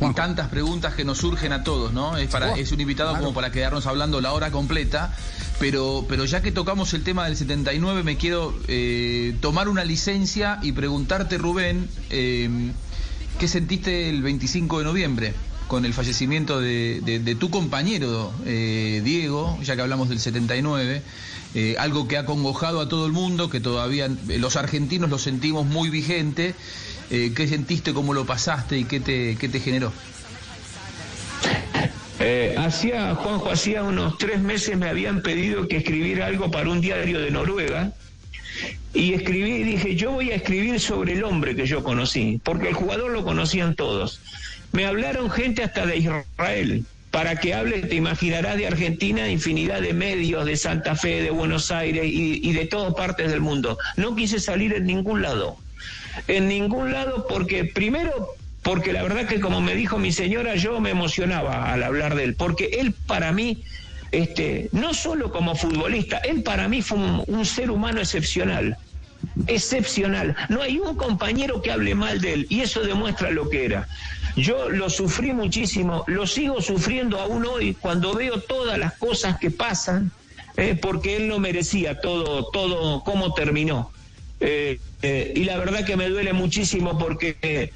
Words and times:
Y 0.00 0.14
tantas 0.14 0.48
preguntas 0.48 0.94
que 0.94 1.04
nos 1.04 1.18
surgen 1.18 1.52
a 1.52 1.62
todos, 1.62 1.92
¿no? 1.92 2.16
Es, 2.16 2.28
para, 2.30 2.54
es 2.54 2.72
un 2.72 2.80
invitado 2.80 3.16
como 3.18 3.34
para 3.34 3.52
quedarnos 3.52 3.86
hablando 3.86 4.20
la 4.20 4.32
hora 4.32 4.50
completa, 4.50 5.14
pero, 5.58 6.06
pero 6.08 6.24
ya 6.24 6.40
que 6.40 6.52
tocamos 6.52 6.94
el 6.94 7.04
tema 7.04 7.26
del 7.26 7.36
79, 7.36 8.02
me 8.02 8.16
quiero 8.16 8.54
eh, 8.66 9.36
tomar 9.40 9.68
una 9.68 9.84
licencia 9.84 10.58
y 10.62 10.72
preguntarte, 10.72 11.36
Rubén, 11.36 11.88
eh, 12.08 12.48
¿qué 13.38 13.48
sentiste 13.48 14.08
el 14.08 14.22
25 14.22 14.78
de 14.78 14.84
noviembre? 14.84 15.34
Con 15.70 15.84
el 15.84 15.94
fallecimiento 15.94 16.60
de, 16.60 17.36
tu 17.38 17.48
compañero 17.48 18.32
eh, 18.44 19.00
Diego, 19.04 19.56
ya 19.62 19.76
que 19.76 19.82
hablamos 19.82 20.08
del 20.08 20.18
79, 20.18 21.00
eh, 21.54 21.76
algo 21.78 22.08
que 22.08 22.18
ha 22.18 22.26
congojado 22.26 22.80
a 22.80 22.88
todo 22.88 23.06
el 23.06 23.12
mundo, 23.12 23.48
que 23.48 23.60
todavía 23.60 24.08
los 24.26 24.56
argentinos 24.56 25.08
lo 25.10 25.18
sentimos 25.18 25.64
muy 25.64 25.88
vigente. 25.88 26.56
Eh, 27.12 27.30
¿Qué 27.36 27.46
sentiste, 27.46 27.92
cómo 27.92 28.14
lo 28.14 28.26
pasaste 28.26 28.78
y 28.78 28.84
qué 28.84 28.98
te, 28.98 29.36
qué 29.36 29.48
te 29.48 29.60
generó? 29.60 29.92
Eh, 32.18 32.56
hacía, 32.58 33.14
Juanjo, 33.14 33.52
hacía 33.52 33.84
unos 33.84 34.18
tres 34.18 34.40
meses 34.40 34.76
me 34.76 34.88
habían 34.88 35.22
pedido 35.22 35.68
que 35.68 35.76
escribiera 35.76 36.26
algo 36.26 36.50
para 36.50 36.68
un 36.68 36.80
diario 36.80 37.20
de 37.20 37.30
Noruega. 37.30 37.92
Y 38.92 39.14
escribí 39.14 39.52
y 39.52 39.62
dije, 39.62 39.94
yo 39.94 40.10
voy 40.10 40.32
a 40.32 40.34
escribir 40.34 40.80
sobre 40.80 41.12
el 41.12 41.22
hombre 41.22 41.54
que 41.54 41.64
yo 41.64 41.84
conocí, 41.84 42.40
porque 42.42 42.70
el 42.70 42.74
jugador 42.74 43.12
lo 43.12 43.22
conocían 43.22 43.76
todos. 43.76 44.20
Me 44.72 44.86
hablaron 44.86 45.30
gente 45.30 45.62
hasta 45.62 45.86
de 45.86 45.98
Israel. 45.98 46.84
Para 47.10 47.36
que 47.36 47.54
hable, 47.54 47.82
te 47.82 47.96
imaginarás 47.96 48.56
de 48.56 48.68
Argentina, 48.68 49.28
infinidad 49.28 49.80
de 49.82 49.92
medios, 49.92 50.46
de 50.46 50.56
Santa 50.56 50.94
Fe, 50.94 51.22
de 51.22 51.30
Buenos 51.30 51.72
Aires 51.72 52.04
y, 52.06 52.52
de 52.52 52.66
todas 52.66 52.94
partes 52.94 53.30
del 53.30 53.40
mundo. 53.40 53.78
No 53.96 54.14
quise 54.14 54.38
salir 54.38 54.72
en 54.74 54.86
ningún 54.86 55.22
lado. 55.22 55.56
En 56.28 56.48
ningún 56.48 56.92
lado 56.92 57.26
porque 57.28 57.64
primero 57.64 58.36
porque 58.62 58.92
la 58.92 59.02
verdad 59.02 59.26
que 59.26 59.40
como 59.40 59.60
me 59.60 59.74
dijo 59.74 59.98
mi 59.98 60.12
señora, 60.12 60.54
yo 60.54 60.80
me 60.80 60.90
emocionaba 60.90 61.72
al 61.72 61.82
hablar 61.82 62.14
de 62.14 62.24
él, 62.24 62.34
porque 62.34 62.66
él 62.78 62.92
para 63.06 63.32
mí, 63.32 63.64
este, 64.12 64.68
no 64.72 64.92
solo 64.92 65.32
como 65.32 65.54
futbolista, 65.56 66.18
él 66.18 66.42
para 66.42 66.68
mí 66.68 66.82
fue 66.82 66.98
un, 66.98 67.44
ser 67.46 67.70
humano 67.70 68.00
excepcional, 68.00 68.76
excepcional. 69.46 70.36
No 70.50 70.60
hay 70.60 70.78
un 70.78 70.94
compañero 70.94 71.62
que 71.62 71.72
hable 71.72 71.94
mal 71.94 72.20
de 72.20 72.34
él, 72.34 72.46
y 72.50 72.60
eso 72.60 72.82
demuestra 72.82 73.30
lo 73.30 73.48
que 73.48 73.64
era. 73.64 73.88
Yo 74.36 74.68
lo 74.68 74.88
sufrí 74.90 75.32
muchísimo, 75.32 76.04
lo 76.06 76.26
sigo 76.26 76.60
sufriendo 76.60 77.20
aún 77.20 77.44
hoy 77.46 77.74
cuando 77.74 78.14
veo 78.14 78.40
todas 78.40 78.78
las 78.78 78.94
cosas 78.94 79.38
que 79.38 79.50
pasan, 79.50 80.10
eh, 80.56 80.78
porque 80.80 81.16
él 81.16 81.28
no 81.28 81.38
merecía 81.38 82.00
todo, 82.00 82.44
todo 82.50 83.02
cómo 83.04 83.34
terminó. 83.34 83.90
Eh, 84.40 84.80
eh, 85.02 85.32
y 85.36 85.44
la 85.44 85.58
verdad 85.58 85.84
que 85.84 85.96
me 85.96 86.08
duele 86.08 86.32
muchísimo 86.32 86.98
porque 86.98 87.72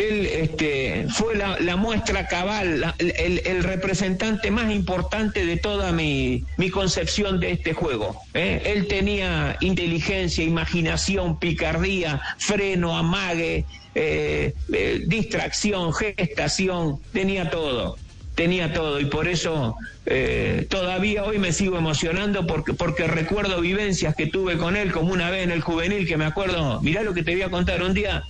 él 0.00 0.26
este, 0.26 1.06
fue 1.10 1.34
la, 1.36 1.76
muestra 1.76 2.26
cabal, 2.26 2.80
la, 2.80 2.94
el, 2.98 3.42
el, 3.44 3.62
representante 3.62 4.50
más 4.50 4.72
importante 4.72 5.44
de 5.44 5.56
toda 5.56 5.92
mi, 5.92 6.44
mi 6.56 6.70
concepción 6.70 7.40
de 7.40 7.52
este 7.52 7.74
juego. 7.74 8.20
¿eh? 8.34 8.62
Él 8.64 8.88
tenía 8.88 9.56
inteligencia, 9.60 10.44
imaginación, 10.44 11.38
picardía, 11.38 12.20
freno, 12.38 12.96
amague, 12.96 13.64
eh, 13.94 14.54
eh, 14.72 15.02
distracción, 15.06 15.92
gestación, 15.92 17.00
tenía 17.12 17.50
todo. 17.50 17.96
Tenía 18.36 18.72
todo 18.72 19.00
y 19.00 19.04
por 19.06 19.28
eso 19.28 19.76
eh, 20.06 20.66
todavía 20.70 21.24
hoy 21.24 21.38
me 21.38 21.52
sigo 21.52 21.76
emocionando 21.76 22.46
porque, 22.46 22.72
porque 22.72 23.06
recuerdo 23.06 23.60
vivencias 23.60 24.14
que 24.14 24.28
tuve 24.28 24.56
con 24.56 24.76
él, 24.76 24.92
como 24.92 25.12
una 25.12 25.28
vez 25.30 25.42
en 25.42 25.50
el 25.50 25.60
juvenil, 25.60 26.06
que 26.06 26.16
me 26.16 26.24
acuerdo, 26.24 26.80
mirá 26.80 27.02
lo 27.02 27.12
que 27.12 27.22
te 27.22 27.32
voy 27.32 27.42
a 27.42 27.50
contar 27.50 27.82
un 27.82 27.92
día, 27.92 28.22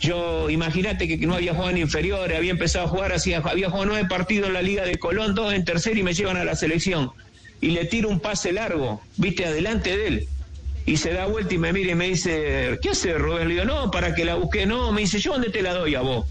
yo, 0.00 0.48
imagínate 0.48 1.08
que 1.08 1.26
no 1.26 1.34
había 1.34 1.52
jugado 1.52 1.70
en 1.70 1.78
inferiores, 1.78 2.36
había 2.36 2.52
empezado 2.52 2.86
a 2.86 2.88
jugar 2.88 3.12
así, 3.12 3.34
había 3.34 3.68
jugado 3.68 3.86
nueve 3.86 4.08
partidos 4.08 4.48
en 4.48 4.54
la 4.54 4.62
Liga 4.62 4.84
de 4.84 4.98
Colón, 4.98 5.34
dos 5.34 5.52
en 5.52 5.64
tercera 5.64 5.98
y 5.98 6.02
me 6.02 6.14
llevan 6.14 6.36
a 6.36 6.44
la 6.44 6.54
selección. 6.54 7.10
Y 7.60 7.70
le 7.70 7.84
tiro 7.86 8.08
un 8.08 8.20
pase 8.20 8.52
largo, 8.52 9.02
viste, 9.16 9.44
adelante 9.44 9.96
de 9.96 10.06
él. 10.06 10.28
Y 10.86 10.96
se 10.96 11.12
da 11.12 11.26
vuelta 11.26 11.52
y 11.52 11.58
me 11.58 11.72
mira 11.72 11.92
y 11.92 11.94
me 11.96 12.08
dice, 12.08 12.78
¿qué 12.80 12.90
hace 12.90 13.12
Rubén? 13.14 13.48
Le 13.48 13.54
digo, 13.54 13.66
no, 13.66 13.90
para 13.90 14.14
que 14.14 14.24
la 14.24 14.36
busque, 14.36 14.64
no. 14.64 14.90
Me 14.92 15.02
dice, 15.02 15.18
¿yo 15.18 15.32
dónde 15.32 15.50
te 15.50 15.60
la 15.60 15.74
doy 15.74 15.94
a 15.94 16.00
vos? 16.00 16.26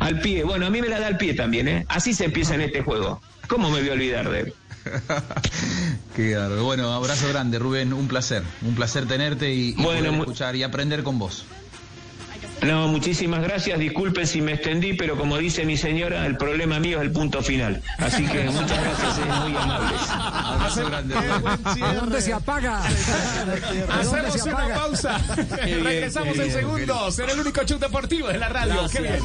Al 0.00 0.20
pie. 0.20 0.42
Bueno, 0.42 0.66
a 0.66 0.70
mí 0.70 0.80
me 0.80 0.88
la 0.88 0.98
da 0.98 1.06
al 1.06 1.16
pie 1.16 1.34
también, 1.34 1.68
¿eh? 1.68 1.84
Así 1.88 2.12
se 2.12 2.24
empieza 2.24 2.54
en 2.54 2.62
este 2.62 2.82
juego. 2.82 3.20
¿Cómo 3.46 3.70
me 3.70 3.80
voy 3.80 3.90
a 3.90 3.92
olvidar 3.92 4.30
de 4.30 4.40
él? 4.40 4.54
Qué. 6.16 6.36
Bueno, 6.60 6.92
abrazo 6.92 7.28
grande, 7.28 7.60
Rubén. 7.60 7.92
Un 7.92 8.08
placer. 8.08 8.42
Un 8.62 8.74
placer 8.74 9.06
tenerte 9.06 9.54
y, 9.54 9.70
y 9.70 9.72
bueno, 9.74 10.08
poder 10.08 10.20
escuchar 10.20 10.56
y 10.56 10.64
aprender 10.64 11.04
con 11.04 11.18
vos. 11.20 11.44
No, 12.66 12.88
muchísimas 12.88 13.42
gracias. 13.42 13.78
Disculpen 13.78 14.26
si 14.26 14.40
me 14.40 14.52
extendí, 14.54 14.94
pero 14.94 15.16
como 15.16 15.36
dice 15.38 15.64
mi 15.64 15.76
señora, 15.76 16.26
el 16.26 16.36
problema 16.36 16.80
mío 16.80 16.98
es 16.98 17.04
el 17.04 17.12
punto 17.12 17.42
final. 17.42 17.82
Así 17.98 18.26
que 18.26 18.44
muchas 18.50 18.80
gracias, 18.82 19.18
muy 19.40 19.56
amables. 19.56 20.00
Abrazo 20.10 20.86
grande. 20.86 21.14
¿A 21.82 21.94
dónde 21.94 22.22
se 22.22 22.32
apaga? 22.32 22.82
Hacemos 23.90 24.34
se 24.34 24.42
una 24.50 24.52
apaga? 24.58 24.74
pausa. 24.74 25.20
bien, 25.64 25.84
Regresamos 25.84 26.38
en 26.38 26.52
segundos 26.52 27.18
en 27.18 27.30
el 27.30 27.40
único 27.40 27.62
show 27.64 27.78
deportivo 27.78 28.28
de 28.28 28.38
la 28.38 28.48
radio. 28.48 28.86
Qué 28.90 29.00
bien. 29.02 29.18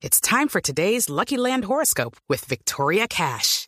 It's 0.00 0.20
time 0.20 0.48
for 0.48 0.60
today's 0.60 1.08
Lucky 1.08 1.36
Land 1.36 1.64
horoscope 1.64 2.16
with 2.28 2.44
Victoria 2.48 3.06
Cash. 3.08 3.67